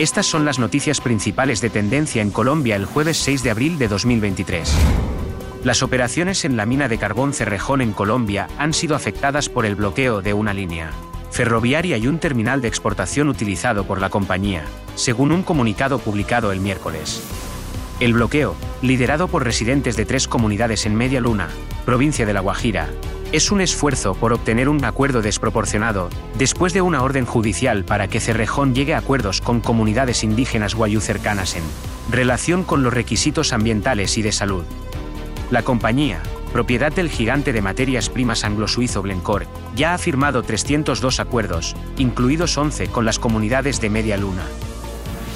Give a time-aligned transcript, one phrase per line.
[0.00, 3.86] Estas son las noticias principales de tendencia en Colombia el jueves 6 de abril de
[3.86, 4.74] 2023.
[5.62, 9.74] Las operaciones en la mina de carbón Cerrejón en Colombia han sido afectadas por el
[9.74, 10.90] bloqueo de una línea
[11.30, 14.64] ferroviaria y un terminal de exportación utilizado por la compañía,
[14.94, 17.22] según un comunicado publicado el miércoles.
[18.00, 21.50] El bloqueo, liderado por residentes de tres comunidades en Media Luna,
[21.84, 22.88] provincia de La Guajira,
[23.32, 28.20] es un esfuerzo por obtener un acuerdo desproporcionado, después de una orden judicial para que
[28.20, 31.62] Cerrejón llegue a acuerdos con comunidades indígenas guayú cercanas en
[32.10, 34.64] relación con los requisitos ambientales y de salud.
[35.50, 36.20] La compañía,
[36.52, 42.88] propiedad del gigante de materias primas anglo-suizo Glencore, ya ha firmado 302 acuerdos, incluidos 11
[42.88, 44.42] con las comunidades de Media Luna.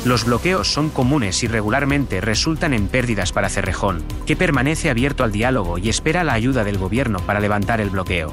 [0.04, 5.32] Los bloqueos son comunes y regularmente resultan en pérdidas para Cerrejón, que permanece abierto al
[5.32, 8.30] diálogo y espera la ayuda del gobierno para levantar el bloqueo.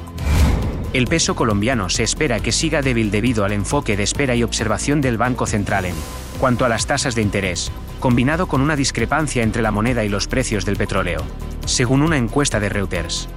[0.92, 5.00] El peso colombiano se espera que siga débil debido al enfoque de espera y observación
[5.00, 5.94] del Banco Central en
[6.38, 10.28] cuanto a las tasas de interés, combinado con una discrepancia entre la moneda y los
[10.28, 11.22] precios del petróleo,
[11.64, 13.30] según una encuesta de Reuters.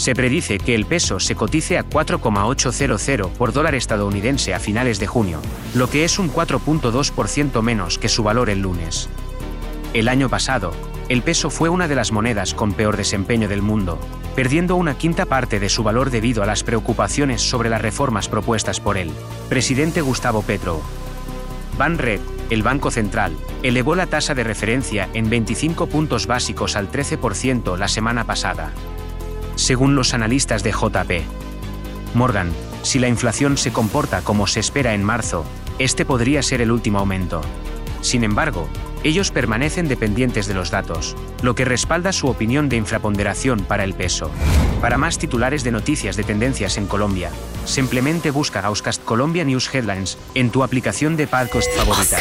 [0.00, 5.06] Se predice que el peso se cotice a 4,800 por dólar estadounidense a finales de
[5.06, 5.42] junio,
[5.74, 9.10] lo que es un 4.2% menos que su valor el lunes.
[9.92, 10.72] El año pasado,
[11.10, 13.98] el peso fue una de las monedas con peor desempeño del mundo,
[14.34, 18.80] perdiendo una quinta parte de su valor debido a las preocupaciones sobre las reformas propuestas
[18.80, 19.10] por el
[19.50, 20.80] presidente Gustavo Petro,
[21.76, 26.90] Van Red, el Banco Central, elevó la tasa de referencia en 25 puntos básicos al
[26.90, 28.72] 13% la semana pasada.
[29.60, 31.22] Según los analistas de JP
[32.14, 32.50] Morgan,
[32.82, 35.44] si la inflación se comporta como se espera en marzo,
[35.78, 37.42] este podría ser el último aumento.
[38.00, 38.70] Sin embargo,
[39.04, 43.92] ellos permanecen dependientes de los datos, lo que respalda su opinión de infraponderación para el
[43.92, 44.30] peso.
[44.80, 47.30] Para más titulares de noticias de tendencias en Colombia,
[47.66, 52.16] simplemente busca Auscast Colombia News Headlines en tu aplicación de podcast favorita.